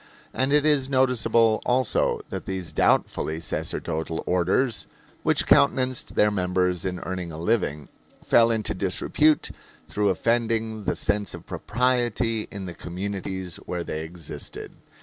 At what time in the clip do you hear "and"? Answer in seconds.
0.33-0.51